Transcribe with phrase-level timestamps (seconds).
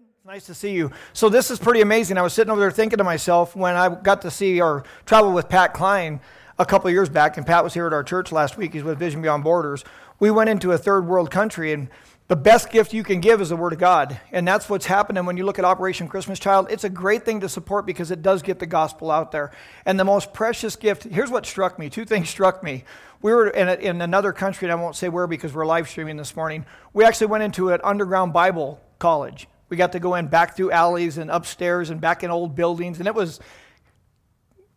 [0.00, 0.92] It's nice to see you.
[1.12, 2.16] So this is pretty amazing.
[2.16, 5.30] I was sitting over there thinking to myself when I got to see or travel
[5.32, 6.20] with Pat Klein
[6.58, 8.72] a couple years back, and Pat was here at our church last week.
[8.72, 9.84] He's with Vision Beyond Borders.
[10.18, 11.90] We went into a third world country, and
[12.28, 14.18] the best gift you can give is the Word of God.
[14.32, 16.68] And that's what's happening when you look at Operation Christmas Child.
[16.70, 19.50] It's a great thing to support because it does get the gospel out there.
[19.84, 22.84] And the most precious gift here's what struck me two things struck me.
[23.20, 25.90] We were in, a, in another country, and I won't say where because we're live
[25.90, 26.64] streaming this morning.
[26.94, 29.46] We actually went into an underground Bible college.
[29.70, 32.98] We got to go in back through alleys and upstairs and back in old buildings,
[32.98, 33.40] and it was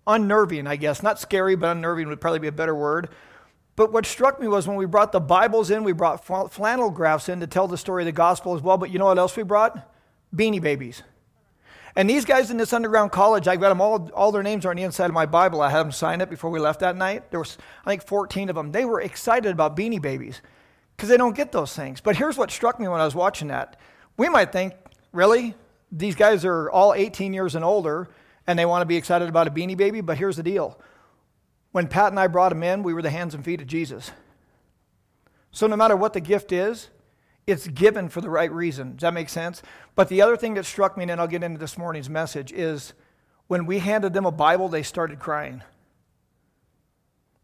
[0.07, 1.03] unnerving, I guess.
[1.03, 3.09] Not scary, but unnerving would probably be a better word.
[3.75, 7.27] But what struck me was when we brought the Bibles in, we brought flannel graphs
[7.27, 8.77] in to tell the story of the gospel as well.
[8.77, 9.91] But you know what else we brought?
[10.33, 11.01] Beanie babies.
[11.95, 14.71] And these guys in this underground college, I got them all, all their names are
[14.71, 15.61] on the inside of my Bible.
[15.61, 17.29] I had them sign it before we left that night.
[17.29, 18.71] There was, I think, 14 of them.
[18.71, 20.41] They were excited about beanie babies
[20.95, 22.01] because they don't get those things.
[22.01, 23.79] But here's what struck me when I was watching that.
[24.17, 24.73] We might think,
[25.13, 25.55] really?
[25.91, 28.09] These guys are all 18 years and older,
[28.45, 30.77] and they want to be excited about a beanie baby, but here's the deal.
[31.71, 34.11] When Pat and I brought them in, we were the hands and feet of Jesus.
[35.51, 36.89] So no matter what the gift is,
[37.45, 38.91] it's given for the right reason.
[38.93, 39.61] Does that make sense?
[39.95, 42.93] But the other thing that struck me, and I'll get into this morning's message, is
[43.47, 45.61] when we handed them a Bible, they started crying.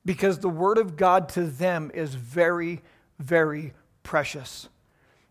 [0.06, 2.82] Because the Word of God to them is very,
[3.20, 4.70] very precious.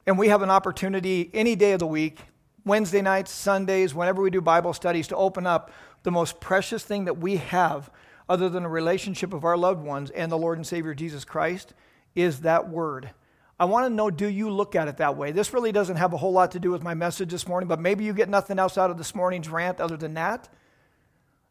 [0.07, 2.21] And we have an opportunity any day of the week,
[2.69, 5.73] Wednesday nights, Sundays, whenever we do Bible studies, to open up
[6.05, 7.91] the most precious thing that we have,
[8.29, 11.75] other than a relationship of our loved ones and the Lord and Savior Jesus Christ,
[12.15, 13.11] is that Word.
[13.59, 15.33] I want to know do you look at it that way?
[15.33, 17.81] This really doesn't have a whole lot to do with my message this morning, but
[17.81, 20.49] maybe you get nothing else out of this morning's rant other than that.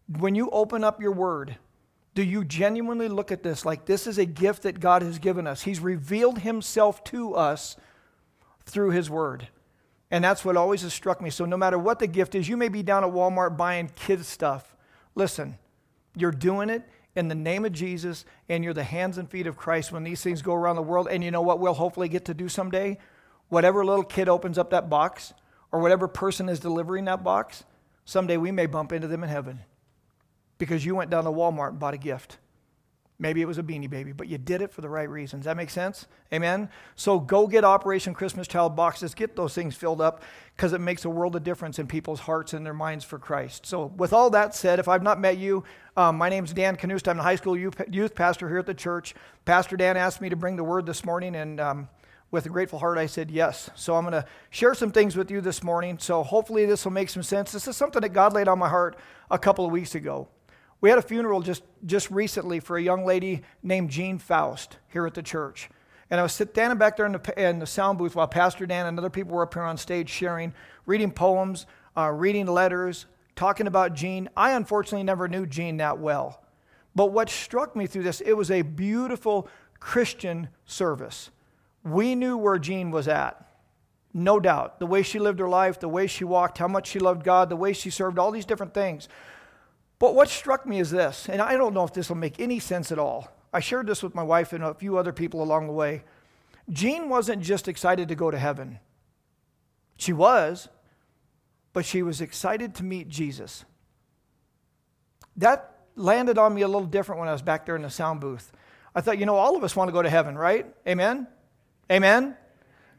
[0.08, 1.58] When you open up your Word,
[2.14, 5.48] do you genuinely look at this like this is a gift that God has given
[5.48, 5.64] us?
[5.64, 7.76] He's revealed Himself to us
[8.66, 9.50] through His Word.
[10.10, 11.30] And that's what always has struck me.
[11.30, 14.28] So, no matter what the gift is, you may be down at Walmart buying kids'
[14.28, 14.76] stuff.
[15.16, 15.58] Listen,
[16.16, 16.84] you're doing it
[17.16, 20.22] in the name of Jesus, and you're the hands and feet of Christ when these
[20.22, 21.08] things go around the world.
[21.10, 22.98] And you know what we'll hopefully get to do someday?
[23.50, 25.34] Whatever little kid opens up that box,
[25.72, 27.66] or whatever person is delivering that box,
[28.06, 29.60] someday we may bump into them in heaven
[30.58, 32.38] because you went down to Walmart and bought a gift.
[33.20, 35.46] Maybe it was a beanie baby, but you did it for the right reasons.
[35.46, 36.06] That makes sense?
[36.32, 36.70] Amen?
[36.96, 39.16] So go get Operation Christmas Child boxes.
[39.16, 40.22] Get those things filled up
[40.56, 43.66] because it makes a world of difference in people's hearts and their minds for Christ.
[43.66, 45.64] So, with all that said, if I've not met you,
[45.96, 47.08] um, my name's Dan Canust.
[47.08, 49.16] I'm the high school youth pastor here at the church.
[49.46, 51.90] Pastor Dan asked me to bring the word this morning, and um,
[52.30, 53.72] with a grateful heart, I said yes.
[53.74, 55.98] So, I'm going to share some things with you this morning.
[55.98, 57.52] So, hopefully, this will make some sense.
[57.52, 58.96] This is something that God laid on my heart
[59.32, 60.28] a couple of weeks ago.
[60.80, 65.08] We had a funeral just, just recently for a young lady named Jean Faust here
[65.08, 65.70] at the church.
[66.10, 68.86] And I was standing back there in the, in the sound booth while Pastor Dan
[68.86, 70.54] and other people were up here on stage sharing,
[70.86, 71.66] reading poems,
[71.98, 74.30] uh, reading letters, talking about Jean.
[74.38, 76.44] I unfortunately never knew Jean that well.
[76.96, 79.48] But what struck me through this, it was a beautiful
[79.80, 81.30] Christian service.
[81.84, 83.44] We knew where Jean was at.
[84.14, 84.80] No doubt.
[84.80, 87.50] The way she lived her life, the way she walked, how much she loved God,
[87.50, 89.10] the way she served, all these different things.
[90.00, 92.60] But what struck me is this, and I don't know if this will make any
[92.60, 93.32] sense at all.
[93.52, 96.04] I shared this with my wife and a few other people along the way.
[96.70, 98.80] Jean wasn't just excited to go to heaven.
[99.98, 100.68] She was,
[101.74, 103.66] but she was excited to meet Jesus.
[105.38, 108.20] That landed on me a little different when I was back there in the sound
[108.20, 108.52] booth.
[108.94, 110.68] I thought, you know, all of us want to go to heaven, right?
[110.88, 111.28] Amen?
[111.92, 112.36] Amen?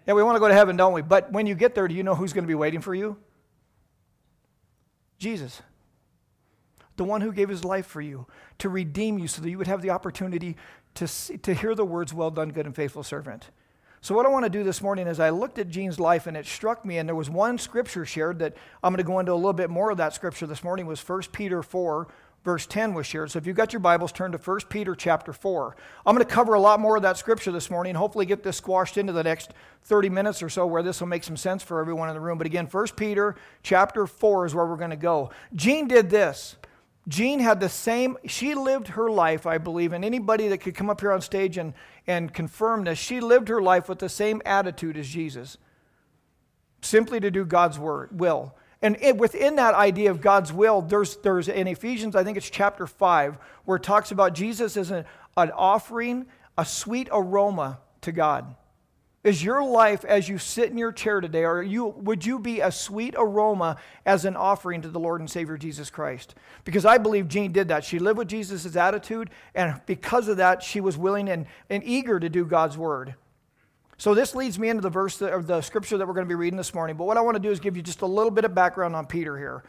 [0.06, 1.02] Yeah, we want to go to heaven, don't we?
[1.02, 3.16] But when you get there, do you know who's going to be waiting for you?
[5.18, 5.60] Jesus
[6.98, 8.26] the one who gave his life for you,
[8.58, 10.56] to redeem you so that you would have the opportunity
[10.94, 13.50] to, see, to hear the words, Well done, good and faithful servant.
[14.00, 16.36] So, what I want to do this morning is I looked at Jean's life and
[16.36, 19.32] it struck me, and there was one scripture shared that I'm going to go into
[19.32, 22.06] a little bit more of that scripture this morning was 1 Peter 4,
[22.44, 23.30] verse 10 was shared.
[23.30, 25.76] So if you've got your Bibles, turn to 1 Peter chapter 4.
[26.06, 28.56] I'm going to cover a lot more of that scripture this morning, hopefully get this
[28.56, 31.80] squashed into the next 30 minutes or so where this will make some sense for
[31.80, 32.38] everyone in the room.
[32.38, 35.30] But again, 1 Peter chapter 4 is where we're going to go.
[35.54, 36.56] Jean did this.
[37.08, 40.90] Jean had the same, she lived her life, I believe, and anybody that could come
[40.90, 41.72] up here on stage and,
[42.06, 45.56] and confirm this, she lived her life with the same attitude as Jesus,
[46.82, 48.54] simply to do God's word, will.
[48.82, 52.50] And it, within that idea of God's will, there's, there's in Ephesians, I think it's
[52.50, 55.06] chapter 5, where it talks about Jesus as an,
[55.36, 56.26] an offering,
[56.58, 58.54] a sweet aroma to God.
[59.24, 62.60] Is your life as you sit in your chair today, or you, would you be
[62.60, 63.76] a sweet aroma
[64.06, 66.36] as an offering to the Lord and Savior Jesus Christ?
[66.64, 67.84] Because I believe Jean did that.
[67.84, 72.20] She lived with Jesus' attitude, and because of that, she was willing and, and eager
[72.20, 73.16] to do God's word.
[73.96, 76.28] So this leads me into the verse that, or the scripture that we're going to
[76.28, 76.96] be reading this morning.
[76.96, 78.94] But what I want to do is give you just a little bit of background
[78.94, 79.64] on Peter here.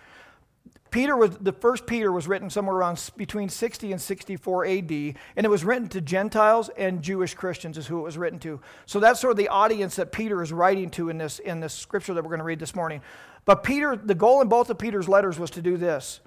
[0.91, 5.45] Peter was the first Peter was written somewhere around between 60 and 64 AD, and
[5.45, 8.59] it was written to Gentiles and Jewish Christians is who it was written to.
[8.85, 11.73] So that's sort of the audience that Peter is writing to in this in this
[11.73, 13.01] scripture that we're going to read this morning.
[13.45, 16.21] But Peter, the goal in both of Peter's letters was to do this: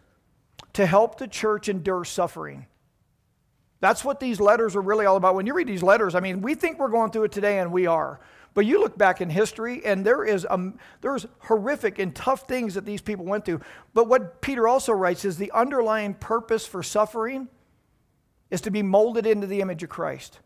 [0.74, 2.66] to help the church endure suffering.
[3.80, 5.34] That's what these letters are really all about.
[5.34, 7.72] When you read these letters, I mean, we think we're going through it today, and
[7.72, 8.20] we are.
[8.54, 12.74] But you look back in history, and there is um, there's horrific and tough things
[12.74, 13.60] that these people went through.
[13.94, 17.48] But what Peter also writes is the underlying purpose for suffering
[18.50, 20.40] is to be molded into the image of Christ.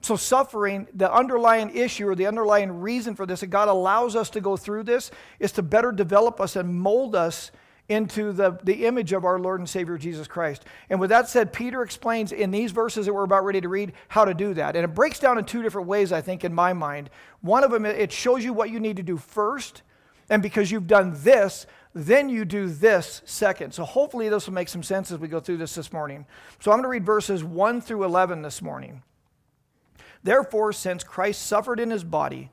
[0.00, 4.30] So, suffering, the underlying issue or the underlying reason for this, that God allows us
[4.30, 7.50] to go through this, is to better develop us and mold us
[7.90, 10.64] into the, the image of our Lord and Savior Jesus Christ.
[10.88, 13.92] And with that said, Peter explains in these verses that we're about ready to read
[14.06, 14.76] how to do that.
[14.76, 17.10] And it breaks down in two different ways, I think, in my mind.
[17.40, 19.82] One of them, it shows you what you need to do first.
[20.28, 23.74] And because you've done this, then you do this second.
[23.74, 26.26] So hopefully this will make some sense as we go through this this morning.
[26.60, 29.02] So I'm going to read verses 1 through 11 this morning.
[30.22, 32.50] Therefore, since Christ suffered in his body,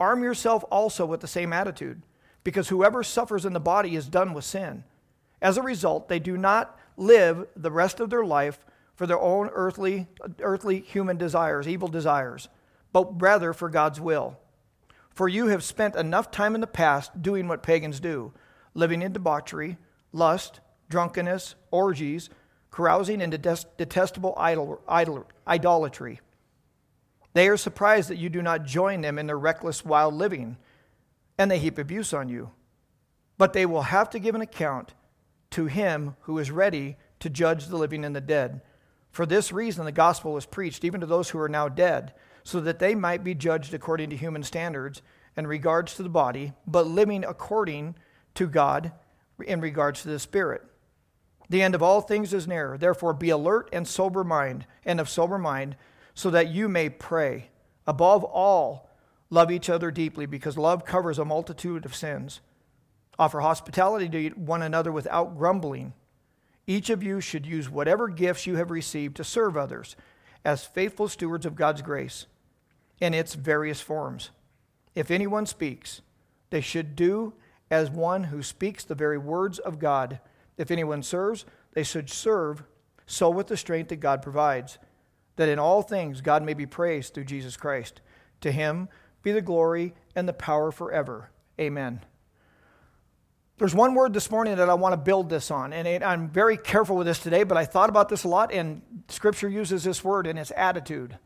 [0.00, 2.00] arm yourself also with the same attitude
[2.44, 4.84] because whoever suffers in the body is done with sin.
[5.40, 8.58] As a result, they do not live the rest of their life
[8.94, 10.08] for their own earthly,
[10.40, 12.48] earthly human desires, evil desires,
[12.92, 14.36] but rather for God's will.
[15.10, 18.32] For you have spent enough time in the past doing what pagans do,
[18.74, 19.76] living in debauchery,
[20.12, 22.30] lust, drunkenness, orgies,
[22.70, 26.20] carousing, and detestable idol, idol, idolatry.
[27.34, 30.56] They are surprised that you do not join them in their reckless, wild living
[31.38, 32.50] and they heap abuse on you.
[33.38, 34.94] But they will have to give an account
[35.50, 38.60] to him who is ready to judge the living and the dead.
[39.10, 42.12] For this reason, the gospel was preached even to those who are now dead,
[42.44, 45.02] so that they might be judged according to human standards
[45.36, 47.94] in regards to the body, but living according
[48.34, 48.92] to God
[49.44, 50.62] in regards to the spirit.
[51.48, 52.76] The end of all things is near.
[52.76, 55.76] Therefore, be alert and sober mind, and of sober mind,
[56.14, 57.50] so that you may pray.
[57.86, 58.87] Above all,
[59.30, 62.40] Love each other deeply because love covers a multitude of sins.
[63.18, 65.92] Offer hospitality to one another without grumbling.
[66.66, 69.96] Each of you should use whatever gifts you have received to serve others
[70.44, 72.26] as faithful stewards of God's grace
[73.00, 74.30] in its various forms.
[74.94, 76.00] If anyone speaks,
[76.50, 77.34] they should do
[77.70, 80.20] as one who speaks the very words of God.
[80.56, 82.62] If anyone serves, they should serve
[83.06, 84.78] so with the strength that God provides,
[85.36, 88.00] that in all things God may be praised through Jesus Christ.
[88.42, 88.88] To him,
[89.28, 91.30] be the glory and the power forever.
[91.60, 92.00] Amen.
[93.58, 96.28] There's one word this morning that I want to build this on, and it, I'm
[96.28, 99.84] very careful with this today, but I thought about this a lot, and Scripture uses
[99.84, 101.18] this word, and it's attitude.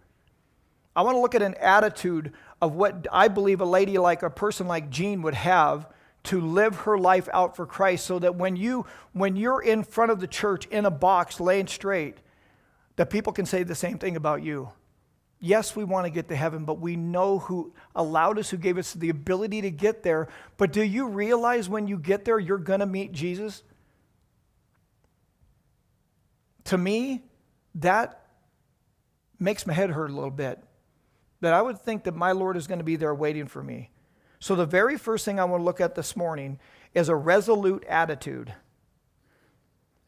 [0.96, 4.30] I want to look at an attitude of what I believe a lady like a
[4.30, 5.86] person like Jean would have
[6.24, 10.10] to live her life out for Christ, so that when you when you're in front
[10.10, 12.16] of the church in a box laying straight,
[12.96, 14.70] that people can say the same thing about you
[15.42, 18.78] yes, we want to get to heaven, but we know who allowed us, who gave
[18.78, 20.28] us the ability to get there.
[20.56, 23.62] But do you realize when you get there, you're going to meet Jesus?
[26.64, 27.24] To me,
[27.74, 28.24] that
[29.38, 30.62] makes my head hurt a little bit.
[31.40, 33.90] That I would think that my Lord is going to be there waiting for me.
[34.38, 36.60] So, the very first thing I want to look at this morning
[36.94, 38.54] is a resolute attitude.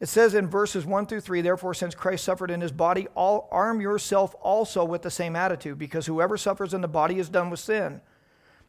[0.05, 3.49] It says in verses 1 through 3, therefore, since Christ suffered in his body, all,
[3.51, 7.49] arm yourself also with the same attitude, because whoever suffers in the body is done
[7.49, 8.03] with sin.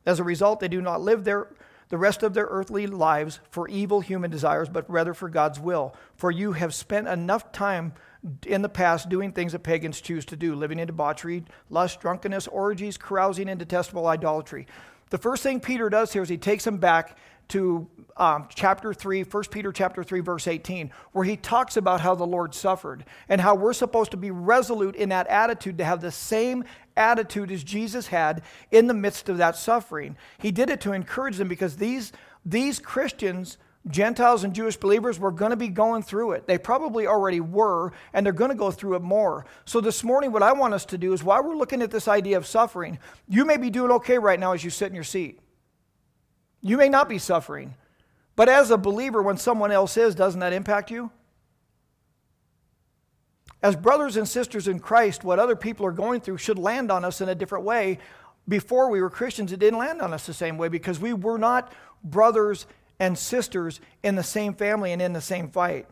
[0.06, 1.50] As a result, they do not live their,
[1.90, 5.94] the rest of their earthly lives for evil human desires, but rather for God's will.
[6.16, 7.92] For you have spent enough time
[8.48, 12.48] in the past doing things that pagans choose to do, living in debauchery, lust, drunkenness,
[12.48, 14.68] orgies, carousing, and detestable idolatry.
[15.10, 17.18] The first thing Peter does here is he takes them back
[17.50, 17.88] to
[18.18, 22.26] um, chapter 3, 1 Peter chapter 3, verse 18, where he talks about how the
[22.26, 26.12] Lord suffered and how we're supposed to be resolute in that attitude, to have the
[26.12, 26.64] same
[26.96, 30.16] attitude as Jesus had in the midst of that suffering.
[30.38, 32.14] He did it to encourage them because these,
[32.46, 36.48] these Christians, Gentiles and Jewish believers, were going to be going through it.
[36.48, 39.46] They probably already were, and they're going to go through it more.
[39.66, 42.08] So, this morning, what I want us to do is while we're looking at this
[42.08, 42.98] idea of suffering,
[43.28, 45.40] you may be doing okay right now as you sit in your seat.
[46.66, 47.76] You may not be suffering.
[48.36, 51.12] But as a believer, when someone else is, doesn't that impact you?
[53.62, 57.06] As brothers and sisters in Christ, what other people are going through should land on
[57.06, 58.00] us in a different way.
[58.48, 61.38] Before we were Christians, it didn't land on us the same way because we were
[61.38, 61.72] not
[62.04, 62.66] brothers
[63.00, 65.88] and sisters in the same family and in the same fight.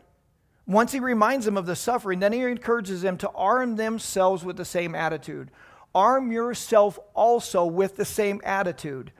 [0.66, 4.56] Once he reminds them of the suffering, then he encourages them to arm themselves with
[4.56, 5.52] the same attitude.
[5.94, 9.12] arm yourself also with the same attitude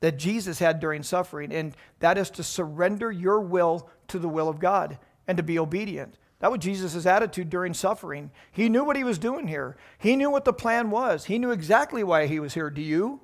[0.00, 4.48] that Jesus had during suffering, and that is to surrender your will to the will
[4.48, 6.16] of God and to be obedient.
[6.40, 8.30] That was Jesus' attitude during suffering.
[8.50, 9.76] He knew what he was doing here.
[9.98, 11.26] He knew what the plan was.
[11.26, 12.70] He knew exactly why he was here.
[12.70, 13.20] Do you?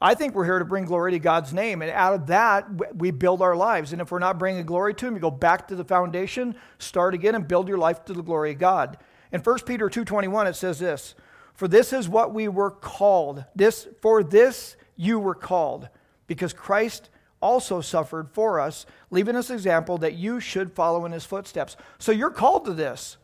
[0.00, 1.82] I think we're here to bring glory to God's name.
[1.82, 3.92] And out of that, we build our lives.
[3.92, 7.14] And if we're not bringing glory to Him, you go back to the foundation, start
[7.14, 8.98] again, and build your life to the glory of God.
[9.32, 11.14] In 1 Peter 2.21, it says this,
[11.54, 13.44] For this is what we were called.
[13.56, 15.88] This, for this you were called,
[16.26, 17.08] because Christ
[17.40, 21.76] also suffered for us, leaving us example that you should follow in his footsteps.
[21.98, 23.16] So you're called to this.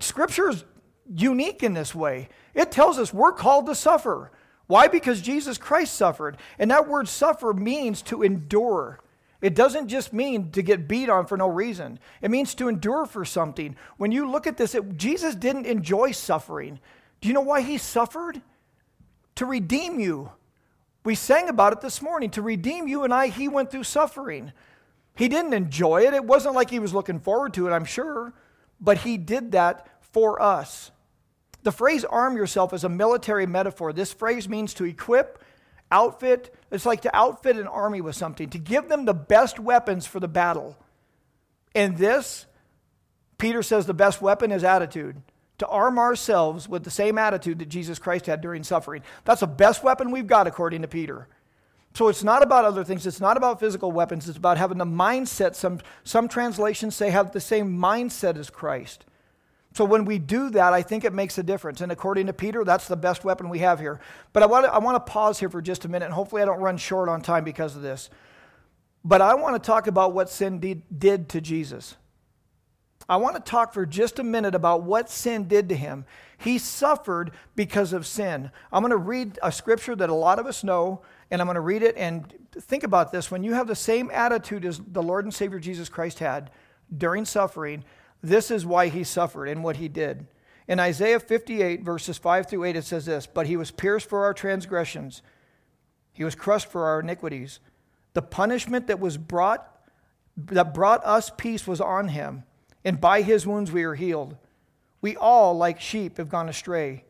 [0.00, 0.64] Scripture is
[1.14, 2.28] unique in this way.
[2.54, 4.32] It tells us we're called to suffer.
[4.66, 4.88] Why?
[4.88, 6.38] Because Jesus Christ suffered.
[6.58, 8.98] And that word suffer means to endure.
[9.42, 12.00] It doesn't just mean to get beat on for no reason.
[12.22, 13.76] It means to endure for something.
[13.98, 16.80] When you look at this, it, Jesus didn't enjoy suffering.
[17.20, 18.40] Do you know why he suffered?
[19.36, 20.32] To redeem you.
[21.06, 22.30] We sang about it this morning.
[22.30, 24.52] To redeem you and I, he went through suffering.
[25.14, 26.14] He didn't enjoy it.
[26.14, 28.34] It wasn't like he was looking forward to it, I'm sure,
[28.80, 30.90] but he did that for us.
[31.62, 33.92] The phrase arm yourself is a military metaphor.
[33.92, 35.40] This phrase means to equip,
[35.92, 36.52] outfit.
[36.72, 40.18] It's like to outfit an army with something, to give them the best weapons for
[40.18, 40.76] the battle.
[41.72, 42.46] And this,
[43.38, 45.22] Peter says the best weapon is attitude.
[45.58, 49.02] To arm ourselves with the same attitude that Jesus Christ had during suffering.
[49.24, 51.28] That's the best weapon we've got, according to Peter.
[51.94, 53.06] So it's not about other things.
[53.06, 54.28] It's not about physical weapons.
[54.28, 55.54] It's about having the mindset.
[55.54, 59.06] Some, some translations say have the same mindset as Christ.
[59.72, 61.80] So when we do that, I think it makes a difference.
[61.80, 64.00] And according to Peter, that's the best weapon we have here.
[64.34, 66.42] But I want to, I want to pause here for just a minute, and hopefully
[66.42, 68.10] I don't run short on time because of this.
[69.04, 71.96] But I want to talk about what sin did, did to Jesus.
[73.08, 76.04] I want to talk for just a minute about what sin did to him.
[76.38, 78.50] He suffered because of sin.
[78.72, 81.54] I'm going to read a scripture that a lot of us know, and I'm going
[81.54, 83.30] to read it and think about this.
[83.30, 86.50] When you have the same attitude as the Lord and Savior Jesus Christ had
[86.96, 87.84] during suffering,
[88.22, 90.26] this is why he suffered and what he did.
[90.68, 94.24] In Isaiah 58, verses 5 through 8, it says this But he was pierced for
[94.24, 95.22] our transgressions,
[96.12, 97.60] he was crushed for our iniquities.
[98.14, 99.72] The punishment that was brought
[100.36, 102.44] that brought us peace was on him,
[102.86, 104.36] and by his wounds we are healed.
[105.00, 107.04] We all, like sheep, have gone astray.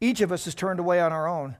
[0.00, 1.56] Each of us has turned away on our own,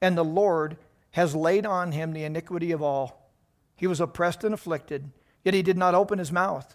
[0.00, 0.78] and the Lord
[1.10, 3.30] has laid on him the iniquity of all.
[3.76, 5.10] He was oppressed and afflicted,
[5.44, 6.74] yet he did not open his mouth.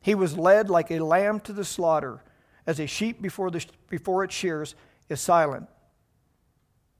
[0.00, 2.24] He was led like a lamb to the slaughter,
[2.66, 4.74] as a sheep before, the, before its shears
[5.08, 5.68] is silent.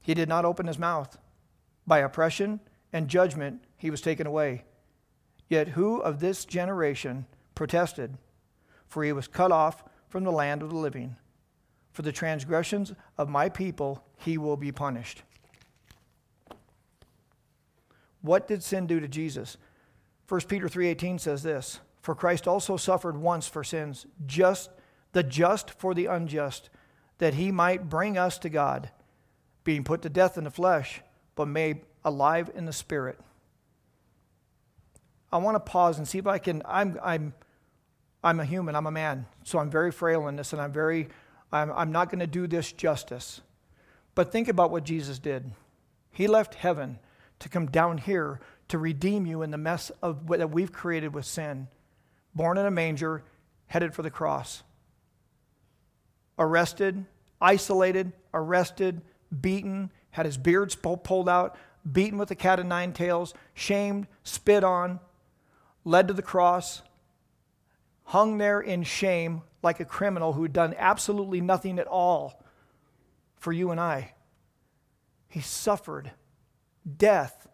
[0.01, 1.17] He did not open his mouth.
[1.85, 2.61] By oppression
[2.93, 4.63] and judgment he was taken away.
[5.49, 8.17] Yet who of this generation protested?
[8.95, 11.17] For he was cut off from the land of the living.
[11.91, 15.23] For the transgressions of my people he will be punished.
[18.21, 19.57] What did sin do to Jesus?
[20.29, 24.69] 1 Peter 3:18 says this, for Christ also suffered once for sins, just
[25.11, 26.69] the just for the unjust,
[27.17, 28.91] that he might bring us to God,
[29.65, 31.01] being put to death in the flesh,
[31.35, 33.19] but made alive in the spirit.
[35.33, 36.61] I want to pause and see if I can.
[36.65, 37.33] I'm, I'm,
[38.25, 41.09] I'm a human, I'm a man, so I'm very frail in this, and I'm very,
[41.51, 43.41] I'm, I'm not going to do this justice.
[44.15, 45.51] But think about what Jesus did.
[46.11, 46.97] He left heaven
[47.37, 48.39] to come down here
[48.69, 51.67] to redeem you in the mess of, that we've created with sin
[52.33, 53.23] born in a manger,
[53.67, 54.63] headed for the cross.
[56.37, 57.05] Arrested,
[57.39, 59.01] isolated, arrested,
[59.41, 61.55] beaten, had his beard pulled out,
[61.89, 64.99] beaten with a cat of nine tails, shamed, spit on,
[65.85, 66.81] led to the cross,
[68.05, 72.41] hung there in shame like a criminal who had done absolutely nothing at all
[73.37, 74.13] for you and I.
[75.27, 76.11] He suffered
[76.97, 77.47] death,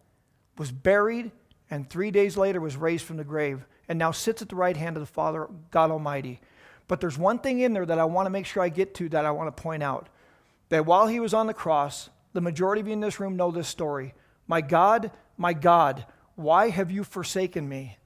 [0.57, 1.31] was buried,
[1.69, 4.77] and three days later was raised from the grave and now sits at the right
[4.77, 6.41] hand of the Father, God Almighty.
[6.87, 9.09] But there's one thing in there that I want to make sure I get to
[9.09, 10.09] that I want to point out.
[10.69, 13.51] That while he was on the cross, the majority of you in this room know
[13.51, 14.13] this story.
[14.47, 16.05] My God, my God,
[16.35, 17.97] why have you forsaken me?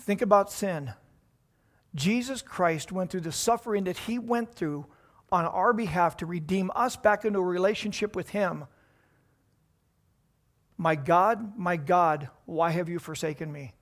[0.00, 0.92] Think about sin.
[1.94, 4.86] Jesus Christ went through the suffering that he went through
[5.30, 8.64] on our behalf to redeem us back into a relationship with him.
[10.76, 13.72] My God, my God, why have you forsaken me?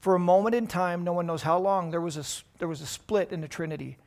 [0.00, 2.80] For a moment in time, no one knows how long, there was a, there was
[2.80, 3.98] a split in the Trinity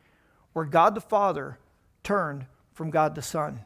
[0.53, 1.57] where God the Father
[2.03, 3.61] turned from God the Son.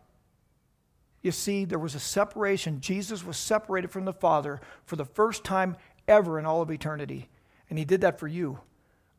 [1.21, 2.81] You see, there was a separation.
[2.81, 5.75] Jesus was separated from the Father for the first time
[6.07, 7.29] ever in all of eternity.
[7.69, 8.59] And he did that for you.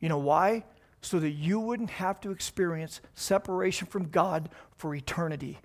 [0.01, 0.65] You know why?
[1.07, 5.61] so that you wouldn't have to experience separation from God for eternity.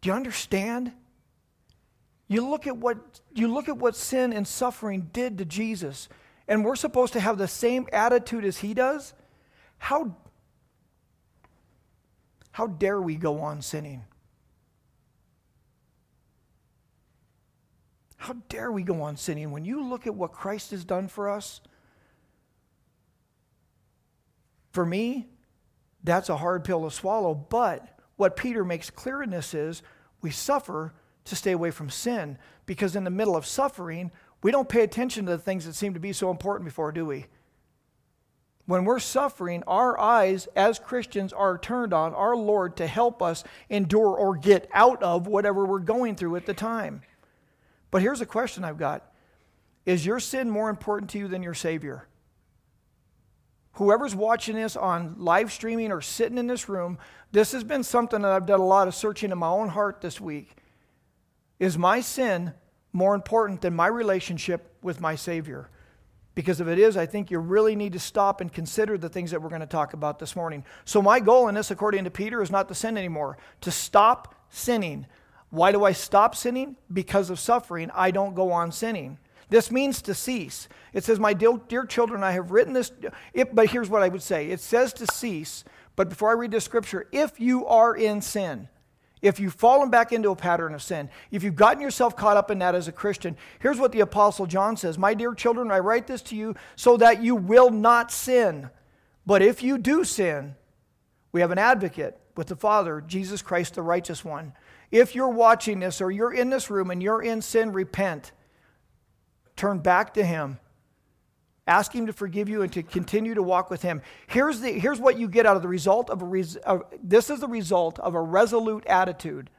[0.00, 0.92] Do you understand?
[2.26, 6.08] You look at what you look at what sin and suffering did to Jesus,
[6.46, 9.12] and we're supposed to have the same attitude as he does.
[9.76, 10.16] How
[12.52, 14.04] how dare we go on sinning?
[18.18, 21.28] How dare we go on sinning when you look at what Christ has done for
[21.28, 21.60] us?
[24.72, 25.28] For me,
[26.02, 29.82] that's a hard pill to swallow, but what Peter makes clear in this is
[30.20, 30.94] we suffer
[31.24, 34.10] to stay away from sin because in the middle of suffering,
[34.42, 37.06] we don't pay attention to the things that seem to be so important before, do
[37.06, 37.26] we?
[38.66, 43.44] When we're suffering, our eyes as Christians are turned on our Lord to help us
[43.70, 47.02] endure or get out of whatever we're going through at the time.
[47.90, 49.12] But here's a question I've got
[49.86, 52.06] Is your sin more important to you than your Savior?
[53.72, 56.98] Whoever's watching this on live streaming or sitting in this room,
[57.30, 60.00] this has been something that I've done a lot of searching in my own heart
[60.00, 60.56] this week.
[61.60, 62.54] Is my sin
[62.92, 65.70] more important than my relationship with my Savior?
[66.34, 69.32] Because if it is, I think you really need to stop and consider the things
[69.32, 70.64] that we're going to talk about this morning.
[70.84, 74.36] So, my goal in this, according to Peter, is not to sin anymore, to stop
[74.48, 75.06] sinning.
[75.50, 76.76] Why do I stop sinning?
[76.92, 79.18] Because of suffering, I don't go on sinning.
[79.50, 80.68] This means to cease.
[80.92, 82.92] It says, My dear, dear children, I have written this.
[83.32, 85.64] If, but here's what I would say it says to cease,
[85.96, 88.68] but before I read the scripture, if you are in sin,
[89.20, 92.50] if you've fallen back into a pattern of sin, if you've gotten yourself caught up
[92.50, 95.78] in that as a Christian, here's what the Apostle John says My dear children, I
[95.78, 98.68] write this to you so that you will not sin.
[99.26, 100.54] But if you do sin,
[101.32, 104.52] we have an advocate with the Father, Jesus Christ, the righteous one.
[104.90, 108.32] If you're watching this or you're in this room and you're in sin, repent.
[109.56, 110.58] Turn back to Him.
[111.66, 114.00] Ask Him to forgive you and to continue to walk with Him.
[114.26, 117.28] Here's, the, here's what you get out of the result of a res, uh, this
[117.28, 119.50] is the result of a resolute attitude.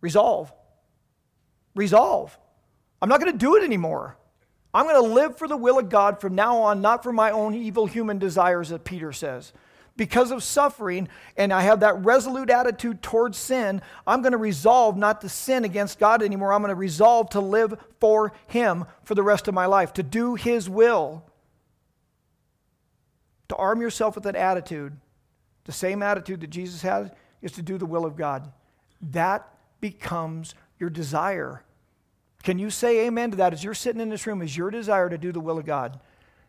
[0.00, 0.52] Resolve.
[1.74, 2.38] Resolve.
[3.00, 4.16] I'm not going to do it anymore.
[4.74, 7.30] I'm going to live for the will of God from now on, not for my
[7.30, 9.52] own evil human desires, as Peter says.
[9.96, 14.96] Because of suffering, and I have that resolute attitude towards sin, I'm going to resolve
[14.96, 16.52] not to sin against God anymore.
[16.52, 20.02] I'm going to resolve to live for Him for the rest of my life, to
[20.02, 21.24] do His will
[23.52, 24.96] to arm yourself with that attitude,
[25.64, 28.50] the same attitude that Jesus had, is to do the will of God.
[29.10, 29.46] That
[29.78, 31.62] becomes your desire.
[32.42, 34.40] Can you say amen to that as you're sitting in this room?
[34.40, 36.00] Is your desire to do the will of God?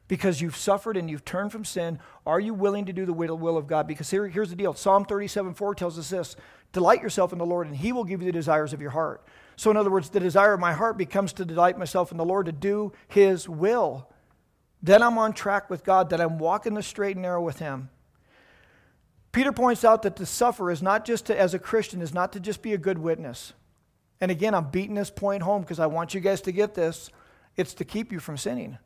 [0.07, 3.57] Because you've suffered and you've turned from sin, are you willing to do the will
[3.57, 3.87] of God?
[3.87, 6.35] Because here, here's the deal Psalm 37 4 tells us this
[6.71, 9.25] Delight yourself in the Lord, and He will give you the desires of your heart.
[9.55, 12.25] So, in other words, the desire of my heart becomes to delight myself in the
[12.25, 14.07] Lord, to do His will
[14.83, 17.89] then I'm on track with God, that I'm walking the straight and narrow with Him.
[19.31, 22.33] Peter points out that to suffer is not just to, as a Christian, is not
[22.33, 23.53] to just be a good witness.
[24.19, 27.09] And again, I'm beating this point home because I want you guys to get this.
[27.55, 28.77] It's to keep you from sinning.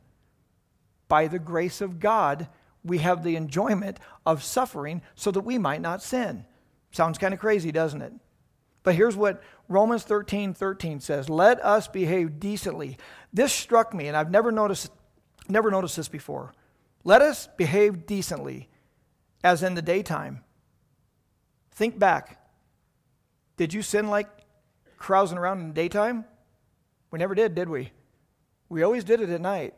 [1.08, 2.48] By the grace of God,
[2.84, 6.44] we have the enjoyment of suffering so that we might not sin.
[6.92, 8.12] Sounds kind of crazy, doesn't it?
[8.82, 12.96] But here's what Romans 13 13 says Let us behave decently.
[13.32, 14.90] This struck me, and I've never noticed
[15.48, 16.52] Never noticed this before.
[17.04, 18.68] Let us behave decently
[19.42, 20.44] as in the daytime.
[21.70, 22.38] Think back.
[23.56, 24.28] Did you sin like
[24.98, 26.24] carousing around in the daytime?
[27.10, 27.92] We never did, did we?
[28.68, 29.74] We always did it at night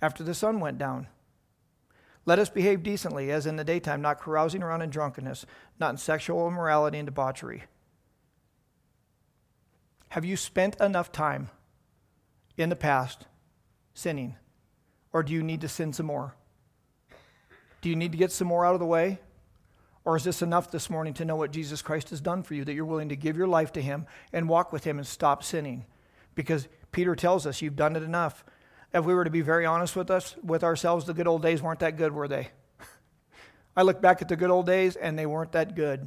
[0.00, 1.08] after the sun went down.
[2.26, 5.44] Let us behave decently as in the daytime, not carousing around in drunkenness,
[5.78, 7.64] not in sexual immorality and debauchery.
[10.10, 11.50] Have you spent enough time
[12.56, 13.26] in the past
[13.94, 14.36] sinning?
[15.12, 16.34] Or do you need to sin some more?
[17.80, 19.20] Do you need to get some more out of the way?
[20.04, 22.64] Or is this enough this morning to know what Jesus Christ has done for you,
[22.64, 25.42] that you're willing to give your life to Him and walk with Him and stop
[25.42, 25.84] sinning?
[26.34, 28.44] Because Peter tells us you've done it enough.
[28.94, 31.60] If we were to be very honest with us, with ourselves, the good old days
[31.60, 32.48] weren't that good, were they?
[33.76, 36.06] I look back at the good old days and they weren't that good.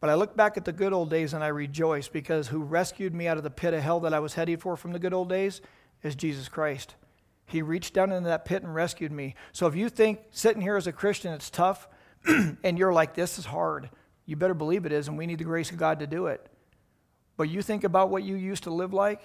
[0.00, 3.14] But I look back at the good old days and I rejoice because who rescued
[3.14, 5.14] me out of the pit of hell that I was headed for from the good
[5.14, 5.60] old days
[6.02, 6.96] is Jesus Christ.
[7.46, 9.36] He reached down into that pit and rescued me.
[9.52, 11.86] So if you think sitting here as a Christian it's tough
[12.26, 13.88] and you're like, this is hard,
[14.26, 16.44] you better believe it is, and we need the grace of God to do it.
[17.36, 19.22] But you think about what you used to live like,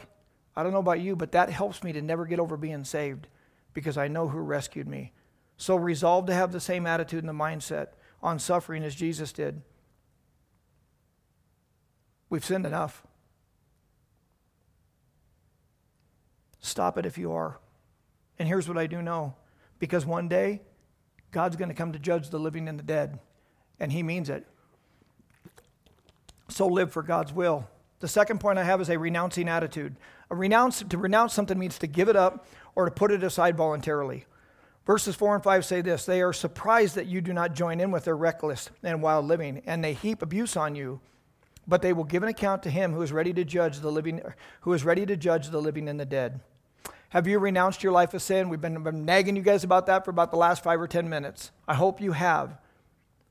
[0.55, 3.27] I don't know about you, but that helps me to never get over being saved
[3.73, 5.13] because I know who rescued me.
[5.57, 7.89] So resolve to have the same attitude and the mindset
[8.21, 9.61] on suffering as Jesus did.
[12.29, 13.05] We've sinned enough.
[16.61, 17.59] Stop it if you are.
[18.37, 19.35] And here's what I do know
[19.79, 20.61] because one day
[21.31, 23.19] God's going to come to judge the living and the dead,
[23.79, 24.45] and He means it.
[26.49, 27.67] So live for God's will.
[27.99, 29.95] The second point I have is a renouncing attitude.
[30.29, 34.25] Renounce, to renounce something means to give it up or to put it aside voluntarily.
[34.85, 37.91] Verses 4 and 5 say this They are surprised that you do not join in
[37.91, 40.99] with their reckless and wild living, and they heap abuse on you.
[41.67, 44.21] But they will give an account to him who is ready to judge the living,
[44.61, 46.39] who is ready to judge the living and the dead.
[47.09, 48.49] Have you renounced your life of sin?
[48.49, 51.09] We've been, been nagging you guys about that for about the last five or ten
[51.09, 51.51] minutes.
[51.67, 52.57] I hope you have.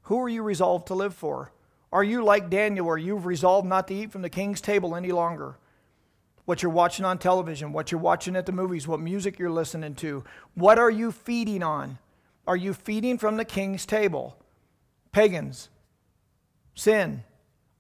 [0.03, 1.53] Who are you resolved to live for?
[1.93, 5.13] Are you like Daniel, where you've resolved not to eat from the king's table any
[5.13, 5.57] longer?
[6.49, 9.95] What you're watching on television, what you're watching at the movies, what music you're listening
[9.97, 10.25] to.
[10.55, 11.99] What are you feeding on?
[12.47, 14.35] Are you feeding from the king's table?
[15.13, 15.69] Pagans,
[16.75, 17.23] sin.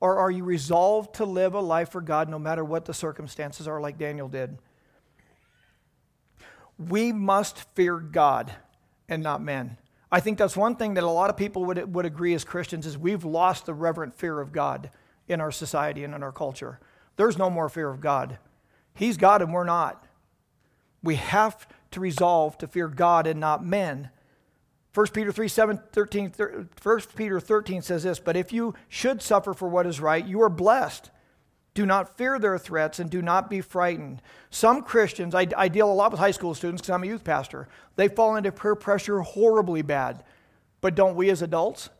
[0.00, 3.66] Or are you resolved to live a life for God no matter what the circumstances
[3.66, 4.58] are, like Daniel did?
[6.78, 8.52] We must fear God
[9.08, 9.78] and not men.
[10.12, 12.84] I think that's one thing that a lot of people would, would agree as Christians
[12.84, 14.90] is we've lost the reverent fear of God
[15.26, 16.80] in our society and in our culture.
[17.16, 18.38] There's no more fear of God.
[18.94, 20.06] He's God and we're not.
[21.02, 24.10] We have to resolve to fear God and not men.
[24.94, 26.32] 1 Peter 3 7, 13,
[26.82, 30.42] 1 Peter 13 says this, but if you should suffer for what is right, you
[30.42, 31.10] are blessed.
[31.74, 34.20] Do not fear their threats and do not be frightened.
[34.50, 37.22] Some Christians, I, I deal a lot with high school students because I'm a youth
[37.22, 40.24] pastor, they fall into peer pressure horribly bad.
[40.80, 41.90] But don't we as adults?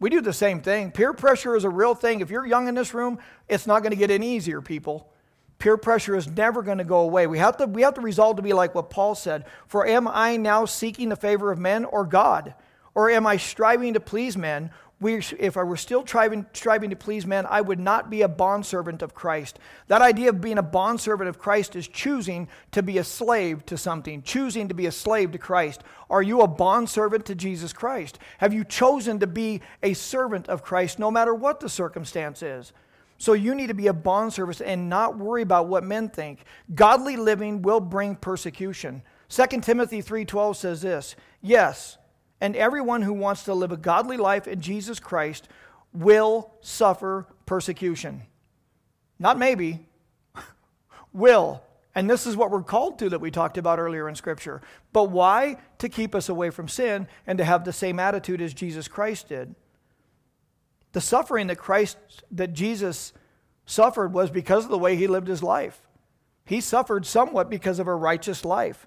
[0.00, 0.92] We do the same thing.
[0.92, 2.20] Peer pressure is a real thing.
[2.20, 5.12] If you're young in this room, it's not going to get any easier, people.
[5.58, 7.26] Peer pressure is never going to go away.
[7.26, 10.06] We have, to, we have to resolve to be like what Paul said For am
[10.06, 12.54] I now seeking the favor of men or God?
[12.94, 14.70] Or am I striving to please men?
[15.00, 18.28] we, if I were still striving, striving to please men, I would not be a
[18.28, 19.58] bondservant of Christ.
[19.86, 23.76] That idea of being a bondservant of Christ is choosing to be a slave to
[23.76, 25.82] something, choosing to be a slave to Christ.
[26.10, 28.18] Are you a bondservant to Jesus Christ?
[28.38, 32.72] Have you chosen to be a servant of Christ no matter what the circumstance is?
[33.18, 36.44] So you need to be a bondservant and not worry about what men think.
[36.74, 39.02] Godly living will bring persecution.
[39.28, 41.98] 2 Timothy 3:12 says this, "Yes,
[42.40, 45.48] and everyone who wants to live a godly life in Jesus Christ
[45.92, 48.22] will suffer persecution.
[49.18, 49.86] Not maybe,
[51.12, 51.62] will.
[51.94, 54.60] And this is what we're called to that we talked about earlier in Scripture.
[54.92, 55.56] But why?
[55.78, 59.28] To keep us away from sin and to have the same attitude as Jesus Christ
[59.28, 59.54] did.
[60.98, 61.96] The suffering that Christ,
[62.32, 63.12] that Jesus
[63.66, 65.80] suffered was because of the way he lived his life.
[66.44, 68.84] He suffered somewhat because of a righteous life.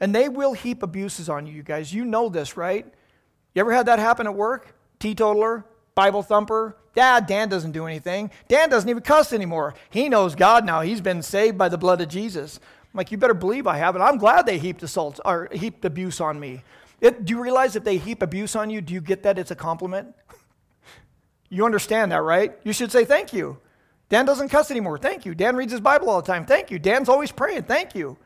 [0.00, 1.92] And they will heap abuses on you, you guys.
[1.92, 2.86] You know this, right?
[3.54, 4.74] You ever had that happen at work?
[4.98, 6.78] Teetotaler, Bible thumper.
[6.96, 8.30] Yeah, Dan doesn't do anything.
[8.48, 9.74] Dan doesn't even cuss anymore.
[9.90, 10.80] He knows God now.
[10.80, 12.60] He's been saved by the blood of Jesus.
[12.62, 13.98] I'm like, you better believe I have it.
[14.00, 16.62] I'm glad they heaped assaults or heaped abuse on me.
[17.02, 19.50] It, do you realize if they heap abuse on you, do you get that it's
[19.50, 20.14] a compliment?
[21.52, 22.58] you understand that, right?
[22.64, 23.58] You should say thank you.
[24.08, 24.96] Dan doesn't cuss anymore.
[24.96, 25.34] Thank you.
[25.34, 26.46] Dan reads his Bible all the time.
[26.46, 26.78] Thank you.
[26.78, 27.64] Dan's always praying.
[27.64, 28.16] Thank you.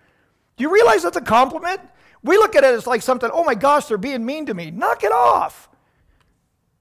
[0.56, 1.80] Do you realize that's a compliment?
[2.22, 4.70] We look at it as like something, oh my gosh, they're being mean to me.
[4.70, 5.68] Knock it off.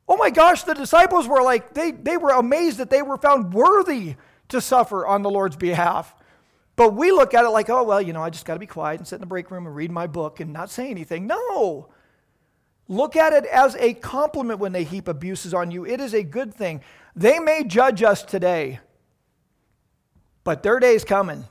[0.07, 3.51] Oh my gosh, the disciples were like, they, they were amazed that they were found
[3.51, 4.15] worthy
[4.49, 6.15] to suffer on the Lord's behalf.
[6.75, 8.67] But we look at it like, oh, well, you know, I just got to be
[8.67, 11.25] quiet and sit in the break room and read my book and not say anything.
[11.25, 11.89] No.
[12.87, 15.85] Look at it as a compliment when they heap abuses on you.
[15.85, 16.81] It is a good thing.
[17.15, 18.79] They may judge us today,
[20.43, 21.45] but their day is coming.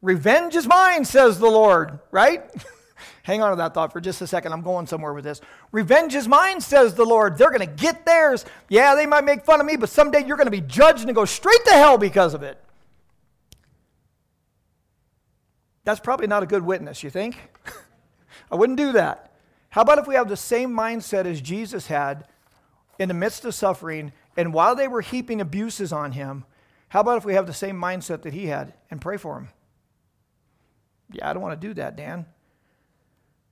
[0.00, 2.44] Revenge is mine, says the Lord, right?
[3.24, 4.52] Hang on to that thought for just a second.
[4.52, 5.40] I'm going somewhere with this.
[5.72, 7.36] Revenge is mine, says the Lord.
[7.36, 8.44] They're going to get theirs.
[8.68, 11.14] Yeah, they might make fun of me, but someday you're going to be judged and
[11.14, 12.62] go straight to hell because of it.
[15.84, 17.36] That's probably not a good witness, you think?
[18.52, 19.27] I wouldn't do that.
[19.78, 22.26] How about if we have the same mindset as Jesus had
[22.98, 26.46] in the midst of suffering, and while they were heaping abuses on him,
[26.88, 29.50] how about if we have the same mindset that he had and pray for him?
[31.12, 32.26] Yeah, I don't want to do that, Dan.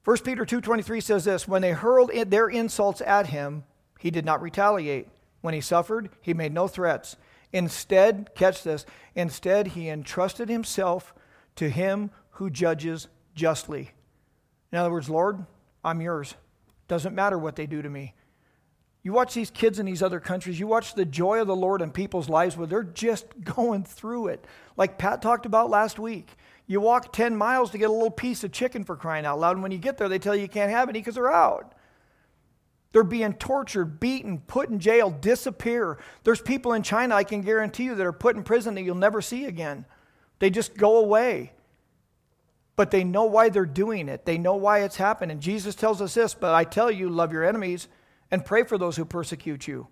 [0.03, 3.63] 1 Peter 2:23 says this, when they hurled their insults at him,
[4.01, 5.07] he did not retaliate.
[5.43, 7.17] When he suffered, he made no threats.
[7.53, 8.85] Instead, catch this,
[9.15, 11.15] instead he entrusted himself
[11.55, 13.93] to him who judges justly.
[14.73, 15.47] In other words, Lord,
[15.85, 16.35] I'm yours.
[16.89, 18.15] Doesn't matter what they do to me.
[19.03, 21.81] You watch these kids in these other countries, you watch the joy of the Lord
[21.81, 24.45] in people's lives where they're just going through it.
[24.77, 26.35] Like Pat talked about last week.
[26.67, 29.53] You walk 10 miles to get a little piece of chicken for crying out loud,
[29.53, 31.73] and when you get there, they tell you you can't have any because they're out.
[32.91, 35.99] They're being tortured, beaten, put in jail, disappear.
[36.25, 38.97] There's people in China, I can guarantee you, that are put in prison that you'll
[38.97, 39.85] never see again.
[40.39, 41.53] They just go away.
[42.77, 44.27] But they know why they're doing it.
[44.27, 45.41] They know why it's happening.
[45.41, 47.89] Jesus tells us this, but I tell you, love your enemies
[48.31, 49.89] and pray for those who persecute you.